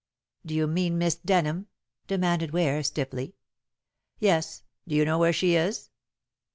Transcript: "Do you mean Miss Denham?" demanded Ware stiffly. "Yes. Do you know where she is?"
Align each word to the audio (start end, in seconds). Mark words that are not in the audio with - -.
"Do 0.43 0.55
you 0.55 0.65
mean 0.65 0.97
Miss 0.97 1.13
Denham?" 1.13 1.67
demanded 2.07 2.53
Ware 2.53 2.81
stiffly. 2.81 3.35
"Yes. 4.17 4.63
Do 4.87 4.95
you 4.95 5.05
know 5.05 5.19
where 5.19 5.31
she 5.31 5.53
is?" 5.53 5.91